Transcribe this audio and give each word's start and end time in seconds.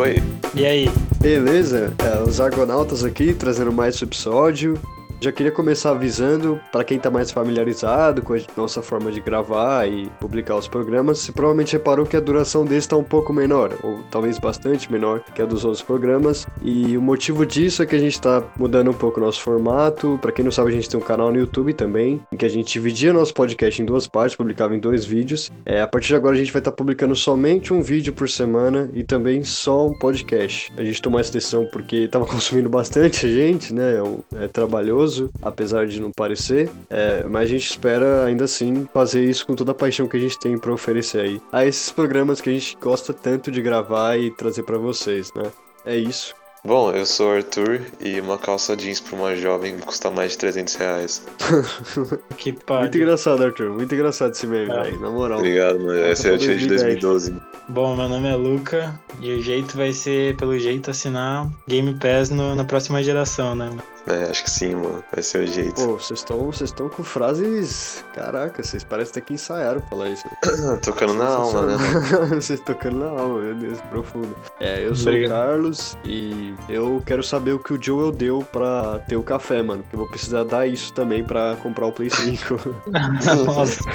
Oi. 0.00 0.16
E 0.54 0.64
aí? 0.64 0.90
Beleza? 1.20 1.92
É, 1.98 2.22
os 2.22 2.40
Argonautas 2.40 3.04
aqui, 3.04 3.34
trazendo 3.34 3.70
mais 3.70 3.96
esse 3.96 4.04
episódio. 4.04 4.80
Já 5.22 5.30
queria 5.30 5.52
começar 5.52 5.90
avisando 5.90 6.58
para 6.72 6.82
quem 6.82 6.96
está 6.96 7.10
mais 7.10 7.30
familiarizado 7.30 8.22
com 8.22 8.32
a 8.32 8.38
nossa 8.56 8.80
forma 8.80 9.12
de 9.12 9.20
gravar 9.20 9.86
e 9.86 10.06
publicar 10.18 10.56
os 10.56 10.66
programas, 10.66 11.18
você 11.18 11.30
provavelmente 11.30 11.74
reparou 11.74 12.06
que 12.06 12.16
a 12.16 12.20
duração 12.20 12.64
desse 12.64 12.86
está 12.86 12.96
um 12.96 13.04
pouco 13.04 13.30
menor, 13.30 13.76
ou 13.82 14.00
talvez 14.10 14.38
bastante 14.38 14.90
menor 14.90 15.22
que 15.34 15.42
a 15.42 15.44
dos 15.44 15.62
outros 15.62 15.82
programas. 15.82 16.46
E 16.62 16.96
o 16.96 17.02
motivo 17.02 17.44
disso 17.44 17.82
é 17.82 17.86
que 17.86 17.94
a 17.94 17.98
gente 17.98 18.14
está 18.14 18.42
mudando 18.58 18.90
um 18.90 18.94
pouco 18.94 19.20
o 19.20 19.22
nosso 19.22 19.42
formato. 19.42 20.18
Para 20.22 20.32
quem 20.32 20.42
não 20.42 20.50
sabe, 20.50 20.70
a 20.70 20.72
gente 20.72 20.88
tem 20.88 20.98
um 20.98 21.02
canal 21.02 21.30
no 21.30 21.38
YouTube 21.38 21.74
também, 21.74 22.18
em 22.32 22.36
que 22.38 22.46
a 22.46 22.48
gente 22.48 22.72
dividia 22.72 23.12
nosso 23.12 23.34
podcast 23.34 23.82
em 23.82 23.84
duas 23.84 24.06
partes, 24.06 24.34
publicava 24.34 24.74
em 24.74 24.80
dois 24.80 25.04
vídeos. 25.04 25.52
É, 25.66 25.82
a 25.82 25.86
partir 25.86 26.08
de 26.08 26.16
agora 26.16 26.34
a 26.34 26.38
gente 26.38 26.50
vai 26.50 26.60
estar 26.60 26.70
tá 26.70 26.76
publicando 26.76 27.14
somente 27.14 27.74
um 27.74 27.82
vídeo 27.82 28.14
por 28.14 28.30
semana 28.30 28.88
e 28.94 29.04
também 29.04 29.44
só 29.44 29.86
um 29.86 29.98
podcast. 29.98 30.72
A 30.78 30.82
gente 30.82 31.02
tomou 31.02 31.20
essa 31.20 31.30
decisão 31.30 31.68
porque 31.70 31.96
estava 31.96 32.24
consumindo 32.26 32.70
bastante 32.70 33.30
gente, 33.30 33.74
né? 33.74 33.96
É, 34.34 34.44
é 34.44 34.48
trabalhoso 34.48 35.09
apesar 35.42 35.86
de 35.86 36.00
não 36.00 36.10
parecer. 36.10 36.70
É, 36.88 37.24
mas 37.24 37.42
a 37.42 37.46
gente 37.46 37.70
espera 37.70 38.24
ainda 38.24 38.44
assim 38.44 38.88
fazer 38.92 39.24
isso 39.24 39.46
com 39.46 39.54
toda 39.54 39.72
a 39.72 39.74
paixão 39.74 40.06
que 40.06 40.16
a 40.16 40.20
gente 40.20 40.38
tem 40.38 40.58
para 40.58 40.72
oferecer 40.72 41.20
aí 41.20 41.42
a 41.52 41.64
esses 41.64 41.90
programas 41.90 42.40
que 42.40 42.50
a 42.50 42.52
gente 42.52 42.76
gosta 42.80 43.12
tanto 43.12 43.50
de 43.50 43.62
gravar 43.62 44.16
e 44.16 44.30
trazer 44.30 44.62
para 44.62 44.78
vocês, 44.78 45.32
né? 45.34 45.50
É 45.84 45.96
isso. 45.96 46.34
Bom, 46.62 46.92
eu 46.92 47.06
sou 47.06 47.30
o 47.30 47.36
Arthur 47.36 47.80
e 48.00 48.20
uma 48.20 48.36
calça 48.36 48.76
jeans 48.76 49.00
pra 49.00 49.16
uma 49.16 49.34
jovem 49.34 49.78
custa 49.78 50.10
mais 50.10 50.32
de 50.32 50.38
300 50.38 50.74
reais. 50.74 51.26
que 52.36 52.52
pariu. 52.52 52.82
Muito 52.82 52.98
engraçado, 52.98 53.44
Arthur. 53.44 53.70
Muito 53.70 53.94
engraçado 53.94 54.32
esse 54.32 54.46
meme, 54.46 54.70
é. 54.70 54.82
velho. 54.82 55.00
Na 55.00 55.10
moral. 55.10 55.38
Obrigado, 55.38 55.80
mano. 55.80 55.98
Essa 55.98 56.28
é 56.28 56.34
a 56.34 56.38
tira 56.38 56.56
de 56.56 56.66
2012. 56.66 57.34
Bom, 57.66 57.96
meu 57.96 58.08
nome 58.08 58.28
é 58.28 58.36
Luca 58.36 59.00
e 59.20 59.32
o 59.32 59.42
jeito 59.42 59.74
vai 59.74 59.92
ser, 59.92 60.36
pelo 60.36 60.58
jeito, 60.58 60.90
assinar 60.90 61.48
Game 61.66 61.94
Pass 61.94 62.28
no, 62.28 62.54
na 62.54 62.64
próxima 62.64 63.02
geração, 63.02 63.54
né? 63.54 63.70
É, 64.06 64.30
acho 64.30 64.44
que 64.44 64.50
sim, 64.50 64.74
mano. 64.74 65.04
Vai 65.12 65.22
ser 65.22 65.44
o 65.44 65.46
jeito. 65.46 65.74
Pô, 65.74 65.98
vocês 65.98 66.20
estão 66.20 66.38
vocês 66.46 66.70
estão 66.70 66.88
com 66.88 67.02
frases. 67.02 68.04
Caraca, 68.14 68.62
vocês 68.62 68.82
parecem 68.84 69.10
até 69.10 69.20
que 69.20 69.34
ensaiaram 69.34 69.80
falar 69.82 70.08
isso. 70.08 70.26
tocando 70.82 71.14
na 71.14 71.26
alma, 71.26 71.62
né? 71.66 71.76
vocês 72.34 72.60
tocando 72.60 72.98
na 72.98 73.06
alma, 73.06 73.40
meu 73.40 73.54
Deus, 73.54 73.80
profundo. 73.82 74.34
É, 74.58 74.86
eu 74.86 74.94
sou 74.94 75.12
Obrigado. 75.12 75.30
o 75.30 75.34
Carlos 75.34 75.98
e 76.04 76.54
eu 76.68 77.02
quero 77.04 77.22
saber 77.22 77.52
o 77.52 77.58
que 77.58 77.72
o 77.72 77.82
Joel 77.82 78.12
deu 78.12 78.46
pra 78.52 79.00
ter 79.00 79.16
o 79.16 79.22
café, 79.22 79.62
mano. 79.62 79.82
Porque 79.82 79.96
eu 79.96 80.00
vou 80.00 80.08
precisar 80.08 80.44
dar 80.44 80.66
isso 80.66 80.92
também 80.92 81.24
pra 81.24 81.56
comprar 81.62 81.86
o 81.86 81.92
Play 81.92 82.10
5. 82.10 82.60
Nossa. 83.46 83.80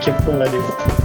que 0.00 0.12
pariu. 0.24 1.03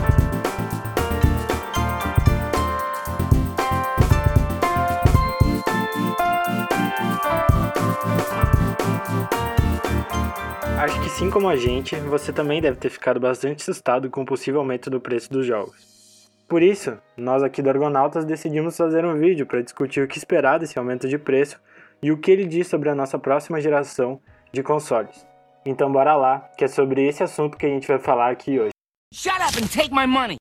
Assim 11.20 11.30
como 11.30 11.50
a 11.50 11.58
gente, 11.58 11.98
você 11.98 12.31
também 12.31 12.62
deve 12.62 12.78
ter 12.78 12.89
ficado 12.89 13.20
bastante 13.20 13.62
assustado 13.62 14.09
com 14.09 14.22
o 14.22 14.25
possível 14.25 14.62
aumento 14.62 14.89
do 14.89 15.02
preço 15.02 15.30
dos 15.30 15.45
jogos. 15.45 16.30
Por 16.48 16.64
isso, 16.64 16.98
nós 17.17 17.44
aqui 17.44 17.61
do 17.61 17.70
Argonautas 17.70 18.23
decidimos 18.23 18.78
fazer 18.78 19.03
um 19.03 19.20
vídeo 19.20 19.45
para 19.45 19.61
discutir 19.61 20.02
o 20.02 20.08
que 20.08 20.17
esperar 20.17 20.59
desse 20.59 20.80
aumento 20.80 21.09
de 21.09 21.17
preço 21.17 21.59
e 22.02 22.09
o 22.09 22.17
que 22.17 22.31
ele 22.31 22.45
diz 22.45 22.70
sobre 22.70 22.88
a 22.88 22.95
nossa 22.95 23.20
próxima 23.20 23.59
geração 23.59 24.22
de 24.53 24.64
consoles. 24.64 25.28
Então 25.66 25.92
bora 25.92 26.16
lá, 26.16 26.50
que 26.58 26.64
é 26.64 26.70
sobre 26.70 27.06
esse 27.06 27.22
assunto 27.22 27.58
que 27.58 27.66
a 27.66 27.70
gente 27.70 27.86
vai 27.86 28.00
falar 28.00 28.31
aqui 28.31 28.58
hoje. 28.58 28.72
Shut 29.14 29.36
up 29.42 29.61
and 29.61 29.67
take 29.67 29.94
my 29.94 30.08
money. 30.08 30.38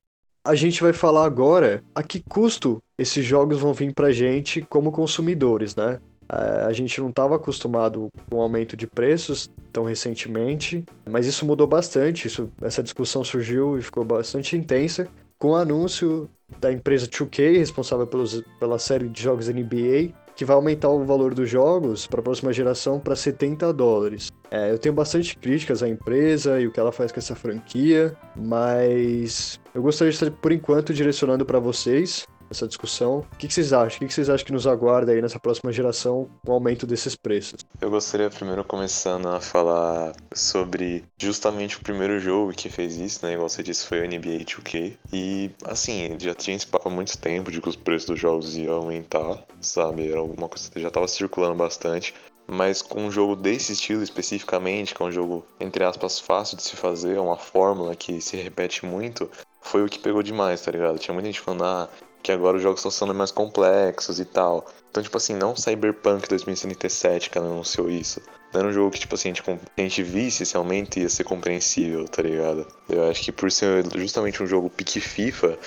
A 0.47 0.55
gente 0.55 0.81
vai 0.81 0.93
falar 0.93 1.25
agora 1.25 1.83
a 1.93 2.01
que 2.01 2.23
custo 2.23 2.81
esses 2.97 3.25
jogos 3.25 3.59
vão 3.59 3.73
vir 3.73 3.93
pra 3.93 4.13
gente 4.13 4.61
como 4.61 4.93
consumidores, 4.93 5.75
né? 5.75 5.99
A 6.29 6.71
gente 6.71 7.01
não 7.01 7.09
estava 7.09 7.35
acostumado 7.35 8.09
com 8.29 8.37
o 8.37 8.41
aumento 8.41 8.77
de 8.77 8.85
preços 8.85 9.49
tão 9.73 9.83
recentemente, 9.83 10.85
mas 11.09 11.25
isso 11.25 11.43
mudou 11.43 11.65
bastante. 11.65 12.27
Isso, 12.27 12.51
essa 12.61 12.83
discussão 12.83 13.23
surgiu 13.23 13.77
e 13.77 13.81
ficou 13.81 14.05
bastante 14.05 14.55
intensa 14.55 15.07
com 15.39 15.51
o 15.51 15.55
anúncio 15.55 16.29
da 16.59 16.71
empresa 16.71 17.07
2K, 17.07 17.57
responsável 17.57 18.05
pelos, 18.05 18.43
pela 18.59 18.77
série 18.77 19.07
de 19.07 19.23
jogos 19.23 19.47
NBA, 19.47 20.13
que 20.35 20.45
vai 20.45 20.55
aumentar 20.55 20.89
o 20.89 21.03
valor 21.03 21.33
dos 21.33 21.49
jogos 21.49 22.05
para 22.05 22.19
a 22.19 22.23
próxima 22.23 22.53
geração 22.53 22.99
para 22.99 23.15
70 23.15 23.73
dólares. 23.73 24.29
É, 24.51 24.71
eu 24.71 24.77
tenho 24.77 24.93
bastante 24.93 25.37
críticas 25.37 25.81
à 25.81 25.89
empresa 25.89 26.59
e 26.61 26.67
o 26.67 26.71
que 26.71 26.79
ela 26.79 26.91
faz 26.91 27.11
com 27.11 27.19
essa 27.19 27.35
franquia, 27.35 28.15
mas 28.35 29.59
eu 29.73 29.81
gostaria 29.81 30.11
de 30.11 30.15
estar, 30.15 30.31
por 30.31 30.51
enquanto, 30.51 30.93
direcionando 30.93 31.45
para 31.45 31.59
vocês 31.59 32.25
essa 32.49 32.67
discussão. 32.67 33.19
O 33.31 33.35
que, 33.37 33.51
vocês 33.51 33.73
acham? 33.73 33.97
O 33.97 34.07
que, 34.07 34.13
vocês 34.13 34.29
acham 34.29 34.45
que 34.45 34.51
nos 34.51 34.67
aguarda 34.67 35.11
aí 35.11 35.21
nessa 35.21 35.39
próxima 35.39 35.71
geração 35.71 36.29
com 36.45 36.51
o 36.51 36.55
aumento 36.55 36.85
desses 36.87 37.15
preços? 37.15 37.61
Eu 37.81 37.89
gostaria 37.89 38.29
primeiro 38.29 38.63
começando 38.63 39.27
a 39.27 39.39
falar 39.39 40.13
sobre 40.33 41.03
justamente 41.17 41.77
o 41.77 41.81
primeiro 41.81 42.19
jogo 42.19 42.51
que 42.53 42.69
fez 42.69 42.97
isso, 42.97 43.25
né? 43.25 43.33
Igual 43.33 43.49
você 43.49 43.63
disse, 43.63 43.85
foi 43.85 44.01
o 44.01 44.07
NBA 44.07 44.45
2K. 44.45 44.97
E 45.13 45.51
assim, 45.65 46.15
já 46.19 46.33
tinha 46.33 46.55
esse 46.55 46.67
papo 46.67 46.89
há 46.89 46.91
muito 46.91 47.17
tempo 47.17 47.51
de 47.51 47.61
que 47.61 47.69
os 47.69 47.75
preços 47.75 48.07
dos 48.07 48.19
jogos 48.19 48.57
iam 48.57 48.75
aumentar, 48.75 49.43
sabe? 49.61 50.09
Era 50.09 50.19
alguma 50.19 50.49
coisa 50.49 50.69
que 50.69 50.79
já 50.79 50.87
estava 50.87 51.07
circulando 51.07 51.55
bastante 51.55 52.13
mas 52.51 52.81
com 52.81 53.05
um 53.05 53.11
jogo 53.11 53.35
desse 53.35 53.73
estilo 53.73 54.01
especificamente, 54.01 54.95
que 54.95 55.03
é 55.03 55.05
um 55.05 55.11
jogo, 55.11 55.45
entre 55.59 55.83
aspas, 55.83 56.19
fácil 56.19 56.57
de 56.57 56.63
se 56.63 56.75
fazer, 56.75 57.15
é 57.15 57.21
uma 57.21 57.37
fórmula 57.37 57.95
que 57.95 58.19
se 58.19 58.35
repete 58.37 58.87
muito, 58.87 59.29
foi 59.61 59.83
o 59.83 59.87
que 59.87 59.99
pegou 59.99 60.23
demais, 60.23 60.61
tá 60.61 60.71
ligado? 60.71 60.97
Tinha 60.97 61.13
muita 61.13 61.27
gente 61.27 61.39
falando, 61.39 61.63
ah, 61.63 61.89
que 62.21 62.31
agora 62.31 62.57
os 62.57 62.63
jogos 62.63 62.79
estão 62.79 62.91
sendo 62.91 63.13
mais 63.13 63.31
complexos 63.31 64.19
e 64.19 64.25
tal. 64.25 64.65
Então, 64.89 65.03
tipo 65.03 65.17
assim, 65.17 65.35
não 65.35 65.55
Cyberpunk 65.55 66.27
2077 66.27 67.29
que 67.29 67.37
ela 67.37 67.47
anunciou 67.47 67.89
isso. 67.89 68.21
Não 68.51 68.61
era 68.61 68.69
um 68.69 68.73
jogo 68.73 68.91
que, 68.91 68.99
tipo 68.99 69.15
assim, 69.15 69.31
tipo, 69.31 69.51
a 69.51 69.81
gente 69.81 70.01
visse 70.01 70.43
esse 70.43 70.57
aumento 70.57 70.97
ia 70.97 71.07
ser 71.07 71.23
compreensível, 71.23 72.07
tá 72.07 72.23
ligado? 72.23 72.67
Eu 72.89 73.09
acho 73.09 73.21
que 73.21 73.31
por 73.31 73.51
ser 73.51 73.85
justamente 73.95 74.41
um 74.41 74.47
jogo 74.47 74.69
pique 74.69 74.99
FIFA, 74.99 75.57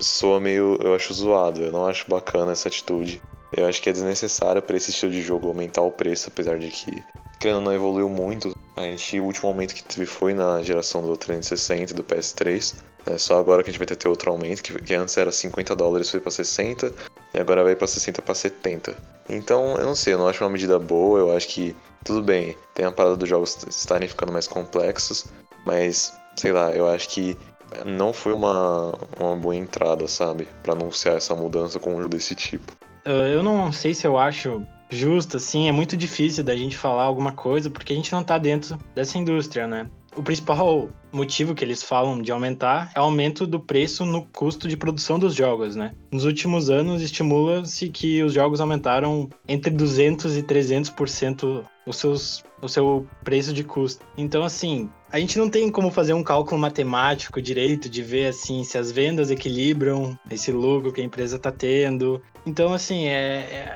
soa 0.00 0.40
meio. 0.40 0.76
Eu 0.82 0.94
acho 0.94 1.14
zoado, 1.14 1.62
eu 1.62 1.72
não 1.72 1.86
acho 1.86 2.08
bacana 2.08 2.52
essa 2.52 2.68
atitude. 2.68 3.22
Eu 3.56 3.66
acho 3.66 3.80
que 3.80 3.88
é 3.88 3.92
desnecessário 3.92 4.60
para 4.60 4.76
esse 4.76 4.90
estilo 4.90 5.12
de 5.12 5.22
jogo 5.22 5.46
aumentar 5.46 5.82
o 5.82 5.92
preço, 5.92 6.28
apesar 6.28 6.58
de 6.58 6.68
que, 6.68 7.02
querendo 7.44 7.60
não 7.60 7.74
evoluiu 7.74 8.08
muito. 8.08 8.56
A 8.74 8.80
gente, 8.80 9.20
o 9.20 9.24
último 9.24 9.48
aumento 9.48 9.74
que 9.74 9.84
teve 9.84 10.06
foi 10.06 10.32
na 10.32 10.62
geração 10.62 11.02
do 11.02 11.14
360 11.14 11.92
e 11.92 11.94
do 11.94 12.02
PS3. 12.02 12.74
É 13.06 13.18
só 13.18 13.38
agora 13.38 13.62
que 13.62 13.68
a 13.68 13.72
gente 13.72 13.78
vai 13.78 13.86
ter 13.86 14.08
outro 14.08 14.30
aumento, 14.30 14.62
que, 14.62 14.72
que 14.80 14.94
antes 14.94 15.14
era 15.18 15.30
50 15.30 15.76
dólares, 15.76 16.10
foi 16.10 16.20
para 16.20 16.30
60, 16.30 16.90
e 17.34 17.38
agora 17.38 17.62
vai 17.62 17.76
para 17.76 17.86
60 17.86 18.22
para 18.22 18.34
70. 18.34 18.96
Então, 19.28 19.76
eu 19.76 19.84
não 19.84 19.94
sei, 19.94 20.14
eu 20.14 20.18
não 20.18 20.26
acho 20.26 20.42
uma 20.42 20.48
medida 20.48 20.78
boa, 20.78 21.18
eu 21.18 21.36
acho 21.36 21.48
que 21.48 21.76
tudo 22.02 22.22
bem, 22.22 22.56
tem 22.72 22.86
a 22.86 22.92
parada 22.92 23.14
dos 23.14 23.28
jogos 23.28 23.58
estarem 23.68 24.08
ficando 24.08 24.32
mais 24.32 24.48
complexos, 24.48 25.26
mas 25.66 26.14
sei 26.36 26.52
lá, 26.52 26.70
eu 26.70 26.88
acho 26.88 27.10
que 27.10 27.36
não 27.84 28.14
foi 28.14 28.32
uma, 28.32 28.94
uma 29.20 29.36
boa 29.36 29.54
entrada, 29.54 30.08
sabe, 30.08 30.48
para 30.62 30.72
anunciar 30.72 31.16
essa 31.16 31.34
mudança 31.34 31.78
com 31.78 31.90
um 31.94 31.98
jogo 31.98 32.08
desse 32.08 32.34
tipo. 32.34 32.72
Eu 33.04 33.42
não 33.42 33.70
sei 33.70 33.92
se 33.92 34.06
eu 34.06 34.16
acho 34.16 34.66
justo, 34.94 35.36
assim, 35.36 35.68
é 35.68 35.72
muito 35.72 35.96
difícil 35.96 36.44
da 36.44 36.56
gente 36.56 36.76
falar 36.76 37.04
alguma 37.04 37.32
coisa 37.32 37.68
porque 37.68 37.92
a 37.92 37.96
gente 37.96 38.12
não 38.12 38.22
tá 38.22 38.38
dentro 38.38 38.78
dessa 38.94 39.18
indústria, 39.18 39.66
né? 39.66 39.90
O 40.16 40.22
principal 40.22 40.88
motivo 41.12 41.54
que 41.54 41.64
eles 41.64 41.82
falam 41.82 42.20
de 42.20 42.32
aumentar 42.32 42.90
é 42.94 43.00
o 43.00 43.04
aumento 43.04 43.46
do 43.46 43.60
preço 43.60 44.04
no 44.04 44.26
custo 44.26 44.66
de 44.66 44.76
produção 44.76 45.18
dos 45.18 45.34
jogos, 45.34 45.76
né? 45.76 45.92
Nos 46.10 46.24
últimos 46.24 46.70
anos, 46.70 47.02
estimula-se 47.02 47.88
que 47.88 48.22
os 48.22 48.32
jogos 48.32 48.60
aumentaram 48.60 49.28
entre 49.46 49.70
200 49.70 50.36
e 50.36 50.42
300% 50.42 51.64
os 51.86 51.96
seus, 51.96 52.44
o 52.62 52.68
seu 52.68 53.06
preço 53.22 53.52
de 53.52 53.62
custo. 53.62 54.04
Então, 54.16 54.42
assim, 54.42 54.88
a 55.10 55.20
gente 55.20 55.38
não 55.38 55.50
tem 55.50 55.70
como 55.70 55.90
fazer 55.90 56.14
um 56.14 56.22
cálculo 56.22 56.60
matemático 56.60 57.40
direito 57.40 57.88
de 57.88 58.02
ver, 58.02 58.26
assim, 58.26 58.64
se 58.64 58.78
as 58.78 58.90
vendas 58.90 59.30
equilibram 59.30 60.18
esse 60.30 60.50
lucro 60.50 60.92
que 60.92 61.00
a 61.00 61.04
empresa 61.04 61.36
está 61.36 61.52
tendo. 61.52 62.22
Então, 62.46 62.72
assim, 62.72 63.06
é, 63.06 63.12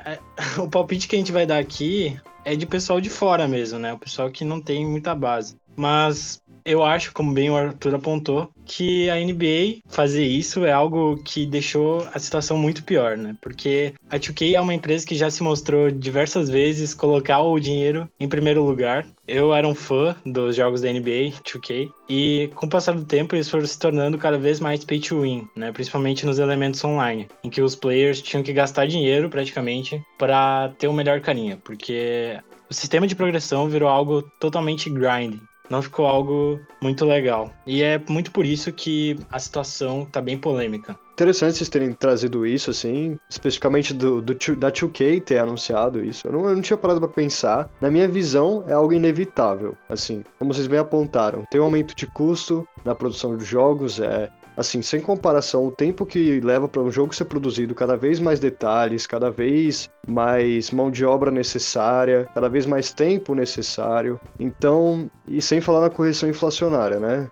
é, 0.05 0.19
é, 0.37 0.59
o 0.59 0.69
palpite 0.69 1.07
que 1.07 1.15
a 1.15 1.19
gente 1.19 1.31
vai 1.31 1.45
dar 1.45 1.59
aqui 1.59 2.19
é 2.43 2.55
de 2.55 2.65
pessoal 2.65 2.99
de 2.99 3.09
fora 3.09 3.47
mesmo, 3.47 3.77
né? 3.77 3.93
O 3.93 3.99
pessoal 3.99 4.29
que 4.31 4.43
não 4.43 4.59
tem 4.59 4.85
muita 4.85 5.13
base. 5.13 5.55
Mas 5.79 6.41
eu 6.65 6.83
acho, 6.83 7.13
como 7.13 7.33
bem 7.33 7.49
o 7.49 7.55
Arthur 7.55 7.95
apontou, 7.95 8.51
que 8.65 9.09
a 9.09 9.15
NBA 9.15 9.79
fazer 9.87 10.25
isso 10.25 10.65
é 10.65 10.71
algo 10.73 11.15
que 11.23 11.45
deixou 11.45 12.05
a 12.13 12.19
situação 12.19 12.57
muito 12.57 12.83
pior, 12.83 13.17
né? 13.17 13.35
Porque 13.39 13.93
a 14.09 14.19
2K 14.19 14.55
é 14.55 14.61
uma 14.61 14.73
empresa 14.73 15.05
que 15.05 15.15
já 15.15 15.31
se 15.31 15.41
mostrou 15.41 15.89
diversas 15.89 16.49
vezes 16.49 16.93
colocar 16.93 17.39
o 17.39 17.57
dinheiro 17.59 18.09
em 18.19 18.27
primeiro 18.27 18.61
lugar. 18.63 19.07
Eu 19.29 19.53
era 19.53 19.67
um 19.67 19.75
fã 19.75 20.15
dos 20.25 20.55
jogos 20.55 20.81
da 20.81 20.91
NBA 20.91 21.31
2K 21.45 21.91
e 22.09 22.49
com 22.55 22.65
o 22.65 22.69
passar 22.69 22.95
do 22.95 23.05
tempo 23.05 23.35
eles 23.35 23.47
foram 23.47 23.65
se 23.65 23.77
tornando 23.77 24.17
cada 24.17 24.39
vez 24.39 24.59
mais 24.59 24.83
pay 24.83 24.99
to 24.99 25.21
win, 25.21 25.47
né? 25.55 25.71
Principalmente 25.71 26.25
nos 26.25 26.39
elementos 26.39 26.83
online, 26.83 27.27
em 27.43 27.49
que 27.49 27.61
os 27.61 27.75
players 27.75 28.23
tinham 28.23 28.41
que 28.41 28.51
gastar 28.51 28.87
dinheiro 28.87 29.29
praticamente 29.29 30.01
para 30.17 30.69
ter 30.79 30.87
o 30.87 30.93
melhor 30.93 31.21
carinha, 31.21 31.57
porque 31.63 32.39
o 32.67 32.73
sistema 32.73 33.05
de 33.05 33.15
progressão 33.15 33.69
virou 33.69 33.87
algo 33.87 34.23
totalmente 34.39 34.89
grind 34.89 35.39
não 35.69 35.83
ficou 35.83 36.07
algo 36.07 36.59
muito 36.81 37.05
legal. 37.05 37.53
E 37.65 37.83
é 37.83 38.01
muito 38.09 38.31
por 38.31 38.45
isso 38.45 38.73
que 38.73 39.17
a 39.31 39.37
situação 39.37 40.03
tá 40.05 40.19
bem 40.19 40.37
polêmica. 40.37 40.97
Interessante 41.19 41.57
vocês 41.57 41.69
terem 41.69 41.91
trazido 41.91 42.45
isso, 42.45 42.71
assim, 42.71 43.19
especificamente 43.29 43.93
do, 43.93 44.21
do 44.21 44.33
da 44.55 44.71
2K 44.71 45.21
ter 45.21 45.37
anunciado 45.37 46.03
isso. 46.03 46.25
Eu 46.25 46.31
não, 46.31 46.47
eu 46.47 46.55
não 46.55 46.61
tinha 46.61 46.77
parado 46.77 47.01
para 47.01 47.09
pensar. 47.09 47.69
Na 47.81 47.91
minha 47.91 48.07
visão, 48.07 48.63
é 48.67 48.73
algo 48.73 48.93
inevitável, 48.93 49.75
assim, 49.89 50.23
como 50.37 50.53
vocês 50.53 50.67
bem 50.67 50.79
apontaram. 50.79 51.43
Tem 51.51 51.59
um 51.59 51.65
aumento 51.65 51.93
de 51.93 52.07
custo 52.07 52.65
na 52.85 52.95
produção 52.95 53.35
de 53.35 53.43
jogos, 53.43 53.99
é 53.99 54.29
assim, 54.59 54.81
sem 54.81 54.99
comparação, 54.99 55.65
o 55.65 55.71
tempo 55.71 56.05
que 56.05 56.41
leva 56.41 56.67
para 56.67 56.81
um 56.81 56.91
jogo 56.91 57.15
ser 57.15 57.25
produzido, 57.25 57.73
cada 57.73 57.95
vez 57.95 58.19
mais 58.19 58.41
detalhes, 58.41 59.07
cada 59.07 59.31
vez 59.31 59.89
mais 60.05 60.69
mão 60.71 60.91
de 60.91 61.05
obra 61.05 61.31
necessária, 61.31 62.27
cada 62.33 62.49
vez 62.49 62.65
mais 62.65 62.91
tempo 62.91 63.33
necessário. 63.33 64.19
Então, 64.37 65.09
e 65.25 65.41
sem 65.41 65.61
falar 65.61 65.81
na 65.81 65.89
correção 65.89 66.27
inflacionária, 66.27 66.99
né? 66.99 67.29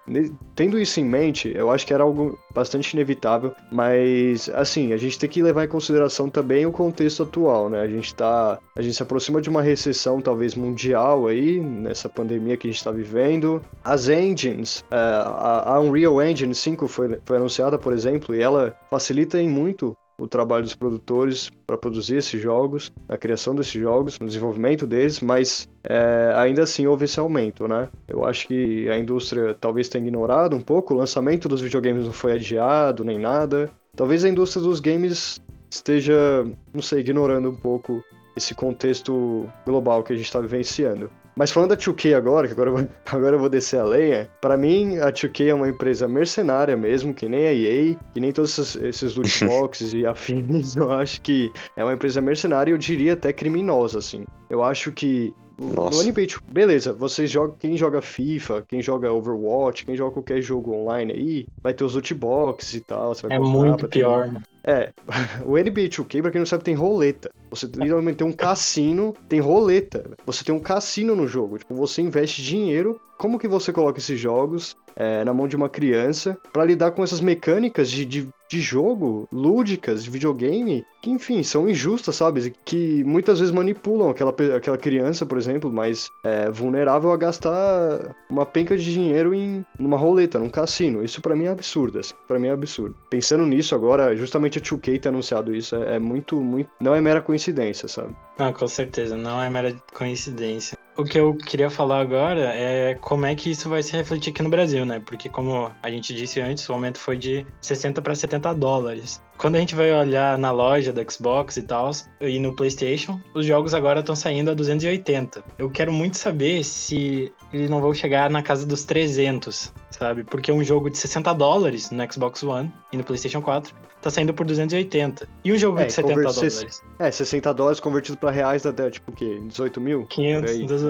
Tendo 0.56 0.80
isso 0.80 1.02
em 1.02 1.06
mente, 1.06 1.52
eu 1.54 1.70
acho 1.70 1.86
que 1.86 1.94
era 1.94 2.04
algo 2.04 2.40
bastante 2.54 2.94
inevitável, 2.94 3.54
mas 3.72 4.50
assim, 4.54 4.94
a 4.94 4.98
gente 4.98 5.20
tem 5.20 5.30
que 5.30 5.44
levar 5.44 5.66
em 5.66 5.68
consideração 5.68 6.30
também 6.30 6.66
o 6.66 6.72
contexto 6.72 7.24
atual, 7.24 7.70
né? 7.70 7.82
A 7.82 7.88
gente 7.88 8.16
tá, 8.16 8.58
a 8.78 8.82
gente 8.84 8.96
se 8.96 9.02
aproxima 9.02 9.42
de 9.42 9.50
uma 9.50 9.64
recessão 9.64 10.22
talvez 10.22 10.54
mundial 10.54 11.26
aí, 11.26 11.60
nessa 11.60 12.08
pandemia 12.08 12.56
que 12.56 12.68
a 12.68 12.70
gente 12.70 12.78
está 12.78 12.92
vivendo. 12.92 13.60
As 13.84 14.08
engines, 14.08 14.86
é, 14.92 14.96
a 14.96 15.80
Unreal 15.80 16.22
Engine 16.22 16.54
5 16.54 16.88
foi, 16.88 17.20
foi 17.26 17.38
anunciada, 17.38 17.80
por 17.80 17.92
exemplo, 17.92 18.36
e 18.36 18.42
ela 18.42 18.78
facilita 18.92 19.42
em 19.42 19.50
muito 19.50 19.98
o 20.20 20.28
trabalho 20.28 20.64
dos 20.64 20.76
produtores 20.76 21.50
para 21.66 21.76
produzir 21.76 22.18
esses 22.18 22.40
jogos, 22.40 22.92
a 23.10 23.18
criação 23.18 23.56
desses 23.56 23.74
jogos, 23.74 24.20
no 24.20 24.28
desenvolvimento 24.28 24.86
deles, 24.86 25.22
mas 25.22 25.68
é, 25.84 26.34
ainda 26.36 26.62
assim 26.62 26.86
houve 26.86 27.06
esse 27.06 27.20
aumento, 27.20 27.68
né? 27.68 27.90
Eu 28.08 28.26
acho 28.26 28.48
que 28.48 28.88
a 28.90 28.98
indústria 28.98 29.56
talvez 29.60 29.90
tenha 29.90 30.06
ignorado 30.06 30.56
um 30.56 30.62
pouco, 30.62 30.94
o 30.94 30.98
lançamento 30.98 31.50
dos 31.50 31.62
videogames 31.62 32.06
não 32.06 32.14
foi 32.14 32.34
adiado 32.34 33.04
nem 33.04 33.18
nada. 33.18 33.72
Talvez 33.96 34.24
a 34.24 34.30
indústria 34.30 34.64
dos 34.64 34.80
games 34.80 35.42
esteja, 35.68 36.46
não 36.72 36.82
sei, 36.82 37.00
ignorando 37.00 37.50
um 37.50 37.56
pouco 37.56 38.04
esse 38.38 38.56
contexto 38.56 39.50
global 39.66 40.04
que 40.04 40.14
a 40.14 40.16
gente 40.16 40.26
está 40.26 40.40
vivenciando. 40.40 41.10
Mas 41.36 41.52
falando 41.52 41.70
da 41.70 41.78
2K 41.78 42.16
agora, 42.16 42.48
que 42.48 42.54
agora 42.54 42.70
eu 42.72 42.76
vou, 42.78 42.88
agora 43.06 43.36
eu 43.36 43.40
vou 43.40 43.50
descer 43.50 43.80
a 43.80 43.84
lenha, 43.84 44.28
para 44.42 44.58
mim 44.58 44.98
a 44.98 45.12
2K 45.12 45.50
é 45.50 45.54
uma 45.54 45.70
empresa 45.70 46.08
mercenária 46.08 46.76
mesmo, 46.76 47.14
que 47.14 47.30
nem 47.30 47.48
a 47.48 47.54
EA, 47.54 47.96
que 48.14 48.20
nem 48.20 48.32
todos 48.32 48.58
esses, 48.58 48.76
esses 48.76 49.16
loot 49.16 49.46
boxes 49.46 49.94
e 49.94 50.06
afins, 50.06 50.76
eu 50.76 50.92
acho 50.92 51.22
que 51.22 51.52
é 51.76 51.84
uma 51.84 51.94
empresa 51.94 52.20
mercenária, 52.22 52.72
eu 52.72 52.78
diria 52.78 53.14
até 53.14 53.32
criminosa, 53.32 54.00
assim. 54.00 54.26
Eu 54.50 54.64
acho 54.64 54.92
que 54.92 55.34
nossa. 55.60 56.04
No 56.04 56.12
NBA, 56.12 56.28
beleza, 56.52 56.94
vocês 56.94 57.32
jogam, 57.32 57.56
quem 57.58 57.76
joga 57.76 58.00
FIFA, 58.00 58.64
quem 58.68 58.80
joga 58.80 59.12
Overwatch, 59.12 59.86
quem 59.86 59.96
joga 59.96 60.12
qualquer 60.14 60.40
jogo 60.40 60.72
online 60.72 61.14
aí, 61.14 61.48
vai 61.64 61.74
ter 61.74 61.84
os 61.84 61.96
loot 61.96 62.14
boxes 62.14 62.76
e 62.76 62.82
tal. 62.82 63.14
é 63.28 63.40
muito 63.40 63.88
pior, 63.88 64.30
ter... 64.30 64.42
É, 64.68 64.92
o 65.46 65.58
NBA 65.58 65.88
2K, 65.88 66.22
pra 66.22 66.30
quem 66.30 66.40
não 66.40 66.46
sabe, 66.46 66.66
tem 66.66 66.76
roleta. 66.76 67.32
Você 67.50 67.66
literalmente 67.66 68.18
tem 68.18 68.28
um 68.28 68.34
cassino, 68.34 69.16
tem 69.30 69.40
roleta. 69.40 70.12
Você 70.26 70.44
tem 70.44 70.54
um 70.54 70.60
cassino 70.60 71.16
no 71.16 71.26
jogo. 71.26 71.58
Tipo, 71.58 71.74
você 71.74 72.02
investe 72.02 72.44
dinheiro. 72.44 73.00
Como 73.18 73.40
que 73.40 73.48
você 73.48 73.72
coloca 73.74 73.98
esses 73.98 74.20
jogos 74.20 74.76
é, 74.98 75.24
na 75.24 75.34
mão 75.34 75.48
de 75.48 75.56
uma 75.56 75.70
criança 75.70 76.38
para 76.52 76.66
lidar 76.66 76.92
com 76.92 77.04
essas 77.04 77.22
mecânicas 77.22 77.90
de, 77.90 78.04
de, 78.04 78.30
de, 78.50 78.62
jogo, 78.62 79.28
lúdicas, 79.32 80.04
de 80.04 80.10
videogame, 80.10 80.84
que, 81.02 81.10
enfim, 81.10 81.42
são 81.44 81.70
injustas, 81.70 82.16
sabe? 82.16 82.54
Que 82.66 83.04
muitas 83.04 83.40
vezes 83.40 83.54
manipulam 83.54 84.10
aquela, 84.10 84.36
aquela 84.56 84.78
criança, 84.78 85.26
por 85.26 85.38
exemplo, 85.38 85.72
mais 85.72 86.10
é, 86.24 86.50
vulnerável 86.50 87.12
a 87.12 87.18
gastar 87.18 88.16
uma 88.30 88.46
penca 88.46 88.76
de 88.76 88.84
dinheiro 88.84 89.34
em 89.34 89.66
numa 89.80 89.98
roleta, 89.98 90.40
num 90.40 90.50
cassino. 90.50 91.04
Isso 91.04 91.22
para 91.22 91.36
mim 91.36 91.46
é 91.46 91.50
absurdo, 91.50 92.00
assim. 92.00 92.14
Pra 92.28 92.40
mim 92.40 92.48
é 92.48 92.52
absurdo. 92.52 92.96
Pensando 93.10 93.46
nisso 93.46 93.74
agora, 93.76 94.16
justamente 94.16 94.57
a 94.58 94.62
2K 94.62 95.00
ter 95.00 95.10
anunciado 95.10 95.56
isso 95.56 95.76
é, 95.76 95.96
é 95.96 96.00
muito, 96.00 96.40
muito. 96.40 96.70
Não 96.80 96.94
é 96.94 97.02
mera 97.02 97.22
coincidência, 97.22 97.88
sabe? 97.88 98.16
Não, 98.38 98.54
com 98.54 98.68
certeza, 98.68 99.16
não 99.16 99.42
é 99.42 99.50
mera 99.50 99.76
coincidência. 99.94 100.78
O 100.98 101.04
que 101.04 101.20
eu 101.20 101.36
queria 101.36 101.70
falar 101.70 102.02
agora 102.02 102.54
é 102.56 102.96
como 102.96 103.26
é 103.28 103.36
que 103.36 103.52
isso 103.52 103.70
vai 103.70 103.84
se 103.84 103.96
refletir 103.96 104.32
aqui 104.32 104.42
no 104.42 104.50
Brasil, 104.50 104.84
né? 104.84 105.00
Porque, 105.06 105.30
como 105.30 105.72
a 105.84 105.92
gente 105.92 106.12
disse 106.12 106.42
antes, 106.42 106.68
o 106.68 106.74
aumento 106.74 106.98
foi 106.98 107.18
de 107.18 107.46
60 107.62 108.02
para 108.02 108.16
70 108.16 108.54
dólares. 108.56 109.22
Quando 109.38 109.56
a 109.56 109.60
gente 109.60 109.76
vai 109.76 109.92
olhar 109.94 110.38
na 110.38 110.52
loja 110.52 110.92
do 110.92 111.12
Xbox 111.12 111.58
e 111.58 111.62
tal, 111.62 111.92
e 112.20 112.40
no 112.40 112.56
PlayStation, 112.56 113.20
os 113.36 113.46
jogos 113.46 113.74
agora 113.74 114.00
estão 114.00 114.16
saindo 114.16 114.50
a 114.50 114.54
280. 114.54 115.44
Eu 115.60 115.70
quero 115.70 115.94
muito 115.94 116.18
saber 116.18 116.64
se 116.64 117.32
eles 117.54 117.70
não 117.70 117.80
vão 117.80 117.94
chegar 117.94 118.30
na 118.32 118.42
casa 118.42 118.66
dos 118.66 118.84
300, 118.84 119.72
sabe? 119.92 120.24
Porque 120.24 120.52
um 120.52 120.64
jogo 120.64 120.90
de 120.90 120.98
60 120.98 121.34
dólares 121.34 121.92
no 121.92 122.12
Xbox 122.12 122.42
One 122.44 122.74
e 122.92 122.98
no 122.98 123.04
PlayStation 123.04 123.42
4 123.42 123.76
tá 124.02 124.10
saindo 124.10 124.34
por 124.34 124.46
280. 124.46 125.30
E 125.44 125.54
um 125.54 125.58
jogo 125.58 125.80
é, 125.80 125.86
de 125.86 125.94
70 125.94 126.22
dólares? 126.22 126.84
É, 126.98 127.12
60 127.12 127.54
dólares 127.54 127.80
convertido 127.80 128.18
pra 128.18 128.32
reais 128.32 128.64
dá 128.64 128.90
tipo 128.90 129.12
o 129.12 129.14
quê? 129.14 129.40
18 129.46 129.80
mil? 129.80 130.06
500. 130.08 130.82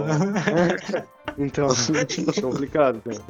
Então, 1.38 1.68
complicado, 2.42 3.01
cara. 3.01 3.22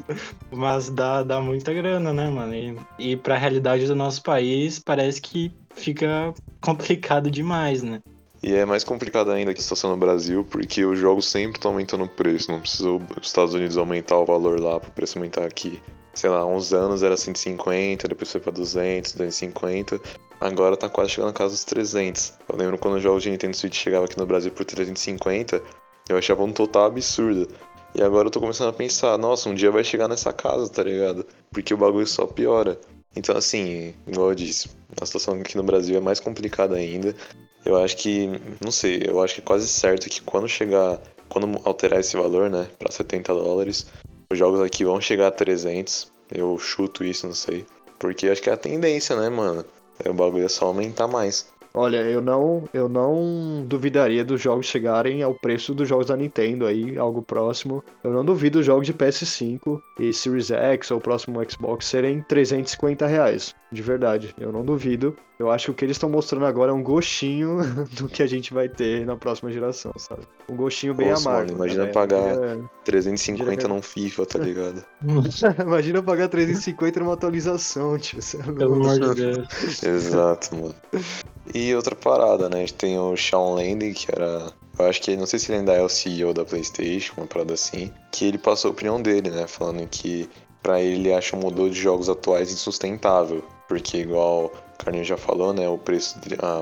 Mas 0.51 0.89
dá, 0.89 1.23
dá 1.23 1.41
muita 1.41 1.73
grana, 1.73 2.13
né, 2.13 2.29
mano? 2.29 2.55
E, 2.55 2.77
e 2.97 3.17
pra 3.17 3.37
realidade 3.37 3.85
do 3.85 3.95
nosso 3.95 4.23
país, 4.23 4.79
parece 4.79 5.21
que 5.21 5.51
fica 5.75 6.33
complicado 6.61 7.29
demais, 7.29 7.83
né? 7.83 8.01
E 8.41 8.53
é 8.53 8.65
mais 8.65 8.83
complicado 8.83 9.31
ainda 9.31 9.53
que 9.53 9.59
a 9.59 9.63
situação 9.63 9.89
no 9.89 9.97
Brasil, 9.97 10.45
porque 10.49 10.85
os 10.85 10.99
jogos 10.99 11.27
sempre 11.27 11.57
estão 11.57 11.71
aumentando 11.71 12.03
o 12.03 12.09
preço. 12.09 12.51
Não 12.51 12.59
precisa 12.59 12.89
os 12.89 13.27
Estados 13.27 13.53
Unidos 13.53 13.77
aumentar 13.77 14.17
o 14.17 14.25
valor 14.25 14.59
lá 14.59 14.79
para 14.79 14.89
o 14.89 14.93
preço 14.93 15.17
aumentar 15.17 15.45
aqui. 15.45 15.81
Sei 16.13 16.29
lá, 16.29 16.45
uns 16.45 16.73
anos 16.73 17.03
era 17.03 17.17
150, 17.17 18.07
depois 18.07 18.31
foi 18.31 18.41
para 18.41 18.51
200, 18.51 19.13
250. 19.13 19.99
Agora 20.39 20.77
tá 20.77 20.87
quase 20.87 21.11
chegando 21.11 21.29
na 21.29 21.33
casa 21.33 21.53
dos 21.53 21.63
300. 21.63 22.33
Eu 22.47 22.57
lembro 22.57 22.77
quando 22.77 22.95
os 22.95 23.03
jogos 23.03 23.23
de 23.23 23.31
Nintendo 23.31 23.55
Switch 23.57 23.75
chegavam 23.75 24.05
aqui 24.05 24.17
no 24.17 24.25
Brasil 24.25 24.51
por 24.51 24.65
350, 24.65 25.61
eu 26.09 26.17
achava 26.17 26.43
um 26.43 26.51
total 26.51 26.85
absurdo. 26.85 27.47
E 27.95 28.01
agora 28.01 28.27
eu 28.27 28.31
tô 28.31 28.39
começando 28.39 28.69
a 28.69 28.73
pensar, 28.73 29.17
nossa, 29.17 29.49
um 29.49 29.55
dia 29.55 29.71
vai 29.71 29.83
chegar 29.83 30.07
nessa 30.07 30.31
casa, 30.31 30.69
tá 30.69 30.83
ligado? 30.83 31.25
Porque 31.51 31.73
o 31.73 31.77
bagulho 31.77 32.05
só 32.05 32.25
piora. 32.27 32.79
Então, 33.15 33.35
assim, 33.35 33.95
igual 34.05 34.29
eu 34.29 34.35
disse, 34.35 34.69
a 35.01 35.05
situação 35.05 35.33
aqui 35.39 35.57
no 35.57 35.63
Brasil 35.63 35.97
é 35.97 35.99
mais 35.99 36.19
complicada 36.19 36.75
ainda. 36.75 37.15
Eu 37.65 37.75
acho 37.77 37.97
que, 37.97 38.29
não 38.63 38.71
sei, 38.71 39.03
eu 39.05 39.21
acho 39.21 39.35
que 39.35 39.41
é 39.41 39.43
quase 39.43 39.67
certo 39.67 40.09
que 40.09 40.21
quando 40.21 40.47
chegar, 40.47 41.01
quando 41.27 41.59
alterar 41.63 41.99
esse 41.99 42.15
valor, 42.15 42.49
né, 42.49 42.67
pra 42.77 42.91
70 42.91 43.33
dólares, 43.33 43.87
os 44.31 44.37
jogos 44.37 44.61
aqui 44.61 44.85
vão 44.85 45.01
chegar 45.01 45.27
a 45.27 45.31
300. 45.31 46.11
Eu 46.31 46.57
chuto 46.59 47.03
isso, 47.03 47.25
não 47.25 47.33
sei. 47.33 47.65
Porque 47.97 48.27
acho 48.27 48.41
que 48.41 48.49
é 48.49 48.53
a 48.53 48.57
tendência, 48.57 49.15
né, 49.15 49.29
mano? 49.29 49.65
É, 50.03 50.09
o 50.09 50.13
bagulho 50.13 50.45
é 50.45 50.49
só 50.49 50.65
aumentar 50.65 51.07
mais. 51.07 51.47
Olha, 51.77 51.97
eu 51.97 52.19
não, 52.21 52.67
eu 52.73 52.89
não 52.89 53.63
duvidaria 53.63 54.25
dos 54.25 54.41
jogos 54.41 54.65
chegarem 54.65 55.21
ao 55.21 55.35
preço 55.35 55.75
dos 55.75 55.87
jogos 55.87 56.07
da 56.07 56.17
Nintendo 56.17 56.65
aí, 56.65 56.97
algo 56.97 57.21
próximo. 57.21 57.83
Eu 58.03 58.11
não 58.11 58.25
duvido 58.25 58.57
os 58.57 58.65
jogos 58.65 58.87
de 58.87 58.95
PS5 58.95 59.79
e 59.99 60.11
Series 60.11 60.49
X 60.49 60.89
ou 60.89 60.97
o 60.97 61.01
próximo 61.01 61.39
Xbox 61.47 61.85
serem 61.85 62.23
350 62.23 63.05
reais. 63.05 63.53
De 63.71 63.83
verdade, 63.83 64.33
eu 64.39 64.51
não 64.51 64.65
duvido. 64.65 65.15
Eu 65.39 65.51
acho 65.51 65.65
que 65.65 65.71
o 65.71 65.73
que 65.75 65.85
eles 65.85 65.97
estão 65.97 66.09
mostrando 66.09 66.47
agora 66.47 66.71
é 66.71 66.73
um 66.73 66.81
gostinho 66.81 67.59
do 67.93 68.09
que 68.09 68.23
a 68.23 68.27
gente 68.27 68.53
vai 68.53 68.67
ter 68.67 69.05
na 69.05 69.15
próxima 69.15 69.51
geração, 69.51 69.91
sabe? 69.97 70.23
Um 70.49 70.55
gostinho 70.55 70.95
bem 70.95 71.09
Nossa, 71.09 71.29
amargo. 71.29 71.51
Mano, 71.51 71.63
imagina 71.63 71.85
né? 71.85 71.91
pagar 71.91 72.43
é... 72.43 72.59
350 72.85 73.43
imagina... 73.43 73.73
num 73.73 73.81
FIFA, 73.81 74.25
tá 74.25 74.39
ligado? 74.39 74.83
imagina 75.61 76.01
pagar 76.01 76.27
350 76.27 76.99
numa 76.99 77.13
atualização, 77.13 77.99
tio. 77.99 78.19
Pelo 78.57 78.75
amor 78.75 79.15
de 79.15 79.21
Deus. 79.21 79.83
Exato, 79.83 80.55
mano. 80.55 80.75
E 81.53 81.73
outra 81.75 81.95
parada, 81.95 82.49
né? 82.49 82.57
A 82.57 82.59
gente 82.61 82.73
tem 82.73 82.97
o 82.97 83.15
Shawn 83.15 83.55
Landing, 83.55 83.93
que 83.93 84.11
era. 84.11 84.51
Eu 84.79 84.85
acho 84.85 85.01
que 85.01 85.15
não 85.15 85.25
sei 85.25 85.39
se 85.39 85.51
ele 85.51 85.59
ainda 85.59 85.73
é 85.73 85.81
o 85.81 85.89
CEO 85.89 86.33
da 86.33 86.43
PlayStation, 86.43 87.13
uma 87.17 87.27
parada 87.27 87.53
assim. 87.53 87.91
Que 88.11 88.25
ele 88.25 88.37
passou 88.37 88.69
a 88.69 88.71
opinião 88.71 89.01
dele, 89.01 89.29
né? 89.29 89.47
Falando 89.47 89.87
que 89.87 90.29
para 90.61 90.81
ele 90.81 90.95
ele 90.95 91.13
acha 91.13 91.35
o 91.35 91.39
modelo 91.39 91.69
de 91.69 91.79
jogos 91.79 92.09
atuais 92.09 92.51
insustentável. 92.51 93.43
Porque, 93.67 93.97
igual 93.97 94.51
Carlinho 94.77 95.03
já 95.03 95.17
falou, 95.17 95.53
né? 95.53 95.67
O 95.67 95.77
preço. 95.77 96.19
De, 96.19 96.35
a, 96.41 96.57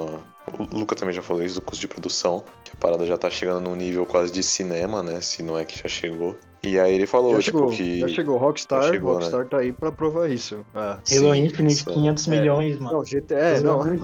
o 0.58 0.78
Luca 0.78 0.96
também 0.96 1.14
já 1.14 1.22
falou 1.22 1.44
isso 1.44 1.56
do 1.56 1.62
custo 1.62 1.82
de 1.82 1.88
produção. 1.88 2.44
Que 2.64 2.72
a 2.74 2.76
parada 2.78 3.06
já 3.06 3.18
tá 3.18 3.30
chegando 3.30 3.62
num 3.62 3.76
nível 3.76 4.06
quase 4.06 4.32
de 4.32 4.42
cinema, 4.44 5.04
né? 5.04 5.22
Se 5.22 5.44
não 5.44 5.58
é 5.58 5.66
que 5.66 5.78
já 5.78 5.90
chegou. 5.90 6.38
E 6.66 6.80
aí 6.80 6.96
ele 6.96 7.06
falou, 7.06 7.36
já 7.36 7.42
tipo, 7.42 7.58
chegou, 7.58 7.72
que. 7.72 8.00
Já 8.00 8.08
chegou, 8.08 8.38
Rockstar, 8.38 8.84
já 8.84 8.92
chegou, 8.92 9.14
Rockstar 9.14 9.42
né? 9.42 9.48
tá 9.50 9.58
aí 9.60 9.72
pra 9.72 9.92
provar 9.92 10.30
isso. 10.30 10.66
Ah, 10.74 11.00
Halo 11.12 11.36
Infinite, 11.36 11.86
500 11.86 12.28
é, 12.28 12.32
milhões, 12.32 12.80
mano. 12.80 12.98
Não, 12.98 13.04
GTA, 13.04 13.36
é, 13.36 13.60
não. 13.62 13.82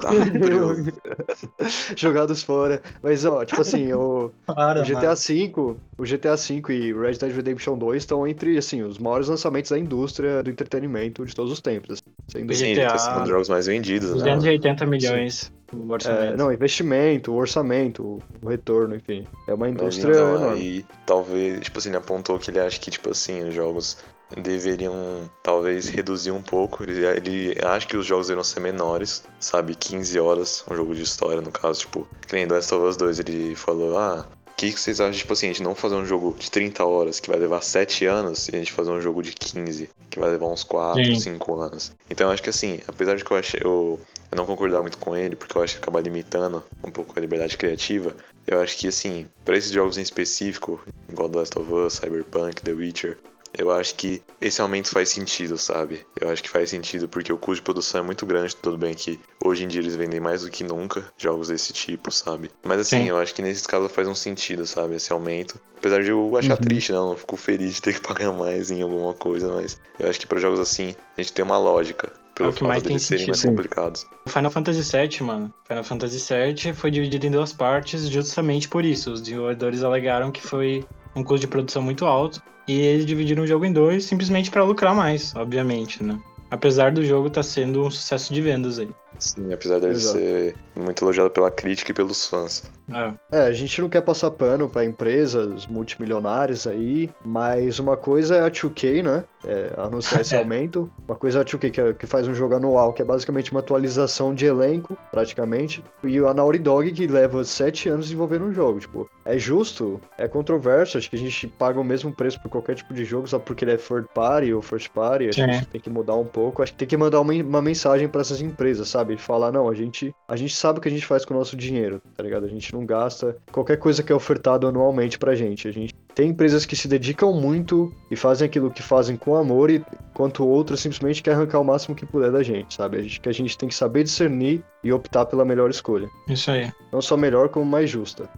Jogados 1.96 2.44
fora. 2.44 2.82
Mas, 3.02 3.26
ó, 3.26 3.44
tipo 3.46 3.62
assim, 3.62 3.92
o, 3.94 4.32
Para, 4.46 4.82
o 4.82 4.86
GTA 4.86 5.16
V, 5.16 5.52
o 5.98 6.04
GTA 6.04 6.36
V 6.36 6.74
e 6.74 6.94
Red 6.94 7.14
Dead 7.14 7.36
Redemption 7.36 7.78
2 7.78 8.04
estão 8.04 8.28
entre, 8.28 8.58
assim, 8.58 8.82
os 8.84 8.98
maiores 8.98 9.28
lançamentos 9.28 9.72
da 9.72 9.80
indústria 9.80 10.44
do 10.44 10.50
entretenimento 10.50 11.26
de 11.26 11.36
todos 11.36 11.52
os 11.52 11.62
tempos. 11.62 12.02
Sem 12.28 12.46
dúvida. 12.46 12.66
Sim, 12.66 12.76
GTA, 12.76 12.98
são 12.98 13.24
os 13.24 13.30
jogos 13.30 13.50
mais 13.50 13.68
vendidos, 13.68 14.12
280 14.12 14.86
né? 14.86 14.92
milhões. 14.92 15.52
o 15.61 15.61
orçamento. 15.90 16.34
É, 16.34 16.38
não, 16.38 16.52
investimento, 16.52 17.32
o 17.32 17.36
orçamento, 17.36 18.20
o 18.42 18.48
retorno, 18.48 18.96
enfim. 18.96 19.26
É 19.48 19.54
uma 19.54 19.70
indústria 19.70 20.14
enorme. 20.14 20.60
aí 20.60 20.86
talvez, 21.06 21.62
tipo 21.62 21.80
assim, 21.80 21.90
ele 21.90 21.98
apontou 21.98 22.38
que 22.40 22.52
ele 22.52 22.60
acha 22.60 22.80
que, 22.80 22.92
tipo 22.92 23.10
assim, 23.10 23.44
os 23.48 23.54
jogos 23.54 23.98
deveriam 24.38 25.30
talvez 25.44 25.90
reduzir 25.90 26.32
um 26.32 26.42
pouco. 26.42 26.84
Ele, 26.84 27.06
ele 27.06 27.58
acha 27.64 27.86
que 27.88 27.98
os 27.98 28.06
jogos 28.06 28.28
deveriam 28.28 28.44
ser 28.44 28.60
menores, 28.60 29.24
sabe? 29.40 29.76
15 29.76 30.20
horas, 30.20 30.64
um 30.70 30.76
jogo 30.76 30.96
de 30.96 31.04
história, 31.04 31.42
no 31.42 31.52
caso, 31.52 31.82
tipo, 31.82 32.08
que 32.28 32.36
nem 32.36 32.46
Last 32.46 32.74
of 32.74 32.86
Us 32.86 32.98
2, 32.98 33.20
ele 33.20 33.56
falou, 33.56 33.98
ah, 33.98 34.26
que, 34.62 34.74
que 34.74 34.80
vocês 34.80 35.02
acham, 35.02 35.14
tipo 35.14 35.34
assim, 35.34 35.48
a 35.48 35.50
gente 35.50 35.64
não 35.64 35.74
fazer 35.74 35.96
um 35.96 36.06
jogo 36.06 36.36
de 36.38 36.52
30 36.52 36.86
horas 36.86 37.20
que 37.20 37.30
vai 37.30 37.40
levar 37.40 37.62
7 37.62 38.06
anos 38.06 38.48
e 38.48 38.56
a 38.56 38.60
gente 38.60 38.72
fazer 38.72 38.92
um 38.92 39.02
jogo 39.02 39.24
de 39.24 39.32
15 39.32 39.90
que 40.10 40.20
vai 40.20 40.30
levar 40.30 40.48
uns 40.48 40.64
4, 40.64 41.04
Sim. 41.04 41.20
5 41.20 41.60
anos. 41.60 41.92
Então 42.10 42.28
eu 42.28 42.34
acho 42.34 42.44
que 42.44 42.50
assim, 42.50 42.80
apesar 42.88 43.16
de 43.16 43.26
que 43.26 43.32
eu 43.32 43.38
achei 43.38 43.60
eu, 43.64 44.00
eu 44.32 44.36
não 44.36 44.46
concordar 44.46 44.82
muito 44.82 45.00
com 45.00 45.16
ele, 45.16 45.36
porque 45.36 45.58
eu 45.58 45.64
acho 45.64 45.76
que 45.76 45.82
acaba 45.82 46.00
limitando 46.00 46.64
um 46.84 46.92
pouco 46.92 47.14
a 47.18 47.20
liberdade 47.22 47.58
criativa, 47.58 48.16
eu 48.46 48.62
acho 48.62 48.78
que 48.78 48.88
assim, 48.88 49.26
para 49.44 49.58
esses 49.58 49.72
jogos 49.72 49.98
em 49.98 50.02
específico, 50.02 50.80
igual 51.10 51.30
The 51.30 51.40
Last 51.40 51.58
of 51.58 51.74
Us, 51.74 51.94
Cyberpunk, 51.94 52.62
The 52.62 52.74
Witcher, 52.74 53.18
eu 53.62 53.72
acho 53.72 53.96
que 53.96 54.22
esse 54.40 54.62
aumento 54.62 54.90
faz 54.90 55.10
sentido, 55.10 55.58
sabe? 55.58 56.06
Eu 56.20 56.30
acho 56.30 56.42
que 56.42 56.50
faz 56.50 56.70
sentido 56.70 57.08
porque 57.08 57.32
o 57.32 57.38
custo 57.38 57.56
de 57.58 57.62
produção 57.62 58.02
é 58.02 58.04
muito 58.04 58.26
grande, 58.26 58.56
tudo 58.56 58.78
bem 58.78 58.94
que 58.94 59.20
hoje 59.44 59.64
em 59.64 59.68
dia 59.68 59.82
eles 59.82 59.96
vendem 59.96 60.20
mais 60.20 60.42
do 60.42 60.50
que 60.50 60.64
nunca 60.64 61.06
jogos 61.18 61.48
desse 61.50 61.72
tipo, 61.72 62.12
sabe? 62.12 62.50
Mas 62.64 62.80
assim, 62.82 63.04
Sim. 63.04 63.10
eu 63.10 63.18
acho 63.18 63.34
que 63.34 63.42
nesse 63.42 63.68
caso 63.68 63.88
faz 63.88 64.08
um 64.08 64.16
sentido, 64.16 64.66
sabe? 64.66 64.96
Esse 64.96 65.14
aumento. 65.14 65.60
Apesar 65.78 66.04
de 66.04 66.10
eu 66.10 66.36
achar 66.38 66.52
Uhum. 66.52 66.58
triste, 66.58 66.92
não, 66.92 67.12
eu 67.12 67.18
fico 67.18 67.38
feliz 67.38 67.76
de 67.76 67.82
ter 67.82 67.94
que 68.00 68.02
pagar 68.02 68.32
mais 68.32 68.70
em 68.72 68.82
alguma 68.82 69.14
coisa, 69.14 69.52
mas 69.54 69.80
eu 70.00 70.10
acho 70.10 70.20
que 70.20 70.28
para 70.28 70.40
jogos 70.40 70.60
assim, 70.60 70.96
a 71.18 71.22
gente 71.22 71.34
tem 71.34 71.44
uma 71.46 71.58
lógica. 71.58 72.12
Pelo 72.36 72.50
É 72.50 72.52
o 72.52 72.56
que 72.56 72.64
mais 72.64 72.82
tem 72.82 72.98
serem 72.98 73.28
mais 73.28 73.40
sentido. 73.40 73.52
complicados. 73.52 74.06
O 74.26 74.30
Final 74.30 74.50
Fantasy 74.52 74.98
VII, 74.98 75.22
mano. 75.24 75.54
Final 75.68 75.84
Fantasy 75.84 76.18
VII 76.34 76.74
foi 76.74 76.90
dividido 76.90 77.28
em 77.28 77.32
duas 77.32 77.52
partes 77.54 78.08
justamente 78.08 78.70
por 78.70 78.86
isso. 78.86 79.12
Os 79.12 79.22
desenvolvedores 79.22 79.84
alegaram 79.84 80.32
que 80.32 80.42
foi 80.42 80.86
um 81.16 81.24
custo 81.24 81.42
de 81.42 81.48
produção 81.48 81.82
muito 81.82 82.06
alto 82.06 82.42
e 82.68 82.80
eles 82.80 83.06
dividiram 83.06 83.44
o 83.44 83.48
jogo 83.48 83.66
em 83.66 83.74
dois 83.74 84.06
simplesmente 84.06 84.52
pra 84.52 84.64
lucrar 84.64 84.96
mais, 84.96 85.36
obviamente, 85.36 86.04
né? 86.04 86.20
Apesar 86.50 86.92
do 86.92 87.04
jogo 87.06 87.28
estar 87.28 87.44
sendo 87.44 87.86
um 87.86 87.92
sucesso 87.92 88.34
de 88.34 88.42
vendas 88.42 88.80
aí. 88.80 88.90
Sim, 89.20 89.54
apesar 89.54 89.80
dele 89.80 89.94
Exato. 89.94 90.18
ser 90.18 90.56
muito 90.76 91.04
elogiado 91.04 91.30
pela 91.30 91.52
crítica 91.52 91.92
e 91.92 91.94
pelos 91.94 92.26
fãs. 92.26 92.64
É. 92.92 93.14
É, 93.32 93.42
a 93.44 93.52
gente 93.54 93.80
não 93.82 93.88
quer 93.88 94.02
passar 94.02 94.32
pano 94.32 94.68
pra 94.68 94.84
empresas 94.84 95.66
multimilionárias 95.68 96.66
aí, 96.68 97.10
mas 97.24 97.78
uma 97.80 97.96
coisa 97.96 98.36
é 98.38 98.42
a 98.42 98.50
2K, 98.50 99.04
né? 99.04 99.24
É, 99.46 99.74
anunciar 99.78 100.22
esse 100.22 100.36
aumento. 100.36 100.92
Uma 101.08 101.16
coisa 101.16 101.40
é 101.40 101.42
a 101.42 101.46
2K 101.46 101.70
que, 101.72 101.82
é- 101.82 101.94
que 101.94 102.06
faz 102.08 102.28
um 102.28 102.34
jogo 102.34 102.56
anual, 102.56 102.94
que 102.94 103.02
é 103.02 103.06
basicamente 103.06 103.52
uma 103.52 103.60
atualização 103.60 104.34
de 104.34 104.46
elenco, 104.46 104.98
praticamente. 105.12 105.84
E 106.04 106.18
a 106.18 106.34
Naughty 106.34 106.60
Dog, 106.60 106.92
que 106.92 107.08
leva 107.08 107.44
sete 107.44 107.88
anos 107.90 108.06
desenvolvendo 108.08 108.46
um 108.46 108.54
jogo. 108.54 108.80
Tipo, 108.80 109.10
é 109.24 109.38
justo, 109.38 110.02
é 110.18 110.28
controverso. 110.28 110.98
Acho 110.98 111.10
que 111.10 111.16
a 111.16 111.20
gente 111.20 111.48
paga 111.48 111.80
o 111.80 111.84
mesmo 111.84 112.12
preço 112.14 112.42
por 112.42 112.50
qualquer 112.50 112.76
tipo 112.76 112.94
de 112.94 113.06
jogo, 113.06 113.28
só 113.28 113.40
porque 113.40 113.64
ele 113.64 113.72
é 113.74 113.78
third 113.78 114.08
party 114.14 114.54
ou 114.54 114.62
first 114.62 114.90
party. 114.90 115.30
Acho 115.30 115.36
que 115.38 115.42
a 115.44 115.48
Sim. 115.48 115.54
gente 115.60 115.68
tem 115.68 115.82
que 115.82 115.90
mudar 115.90 116.16
um 116.16 116.26
pouco. 116.26 116.62
Acho 116.64 116.72
que 116.74 116.80
tem 116.80 116.88
que 116.88 116.98
mandar 116.98 117.20
uma, 117.22 117.34
uma 117.34 117.62
mensagem 117.62 118.08
pra 118.08 118.22
essas 118.22 118.42
empresas, 118.42 118.90
sabe? 118.90 119.01
Falar, 119.18 119.52
não, 119.52 119.70
a 119.70 119.74
gente, 119.74 120.14
a 120.28 120.36
gente 120.36 120.56
sabe 120.56 120.80
o 120.80 120.82
que 120.82 120.88
a 120.88 120.92
gente 120.92 121.06
faz 121.06 121.26
com 121.26 121.34
o 121.34 121.38
nosso 121.38 121.56
dinheiro, 121.56 122.02
tá 122.16 122.24
ligado? 122.24 122.46
A 122.46 122.50
gente 122.50 122.74
não 122.74 122.86
gasta 122.86 123.36
qualquer 123.52 123.78
coisa 123.78 124.02
que 124.02 124.12
é 124.12 124.16
ofertado 124.16 124.68
anualmente 124.68 125.18
pra 125.18 125.36
gente. 125.36 125.68
A 125.68 125.72
gente 125.72 125.94
tem 126.16 126.30
empresas 126.30 126.66
que 126.66 126.76
se 126.76 126.88
dedicam 126.88 127.34
muito 127.34 127.94
e 128.10 128.16
fazem 128.16 128.46
aquilo 128.46 128.72
que 128.72 128.82
fazem 128.82 129.16
com 129.16 129.36
amor, 129.36 129.70
e 129.70 129.84
enquanto 130.12 130.48
outras 130.48 130.80
simplesmente 130.80 131.24
querem 131.24 131.40
arrancar 131.40 131.60
o 131.60 131.66
máximo 131.66 131.96
que 131.96 132.06
puder 132.06 132.32
da 132.32 132.44
gente, 132.44 132.74
sabe? 132.74 132.98
A 132.98 133.02
gente, 133.02 133.20
que 133.20 133.30
a 133.30 133.34
gente 133.34 133.58
tem 133.58 133.70
que 133.70 133.76
saber 133.76 134.04
discernir 134.04 134.64
e 134.84 134.92
optar 134.92 135.26
pela 135.26 135.46
melhor 135.46 135.70
escolha. 135.70 136.10
Isso 136.28 136.52
aí. 136.52 136.72
Não 136.92 137.02
só 137.02 137.16
melhor, 137.16 137.50
como 137.50 137.66
mais 137.66 137.90
justa. 137.90 138.30